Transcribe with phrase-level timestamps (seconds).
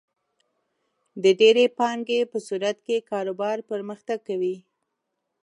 [1.23, 4.55] د ډېرې پانګې په صورت کې کاروبار پرمختګ کوي.